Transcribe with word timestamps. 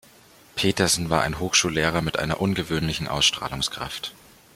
Petersen 0.55 1.11
war 1.11 1.21
ein 1.21 1.37
Hochschullehrer 1.37 2.01
mit 2.01 2.17
einer 2.17 2.41
ungewöhnlichen 2.41 3.07
Ausstrahlungskraft. 3.07 4.15